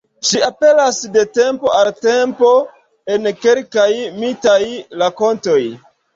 [0.27, 2.49] Ŝi aperas de tempo al tempo
[3.17, 3.87] en kelkaj
[4.19, 4.59] mitaj
[5.05, 5.63] rakontoj.